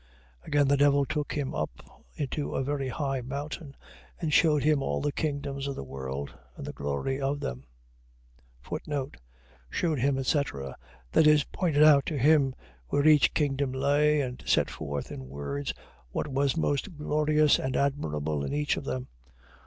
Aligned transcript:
4:8. 0.41 0.47
Again 0.47 0.67
the 0.67 0.77
devil 0.77 1.05
took 1.05 1.33
him 1.33 1.53
up 1.53 1.69
into 2.15 2.55
a 2.55 2.63
very 2.63 2.87
high 2.89 3.21
mountain, 3.21 3.75
and 4.19 4.33
shewed 4.33 4.63
him 4.63 4.81
all 4.81 4.99
the 4.99 5.11
kingdoms 5.11 5.67
of 5.67 5.75
the 5.75 5.83
world, 5.83 6.33
and 6.57 6.65
the 6.65 6.73
glory 6.73 7.21
of 7.21 7.39
them, 7.39 7.67
Shewed 9.69 9.99
him, 9.99 10.17
etc.. 10.17 10.75
.That 11.11 11.27
is, 11.27 11.43
pointed 11.43 11.83
out 11.83 12.07
to 12.07 12.17
him 12.17 12.55
where 12.87 13.05
each 13.07 13.35
kingdom 13.35 13.71
lay; 13.73 14.21
and 14.21 14.41
set 14.47 14.71
forth 14.71 15.11
in 15.11 15.27
words 15.29 15.71
what 16.09 16.27
was 16.27 16.57
most 16.57 16.97
glorious 16.97 17.59
and 17.59 17.77
admirable 17.77 18.43
in 18.43 18.55
each 18.55 18.77
of 18.77 18.85
them. 18.85 19.07